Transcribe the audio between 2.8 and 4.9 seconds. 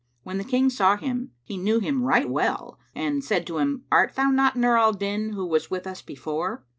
and said to him, "Art thou not Nur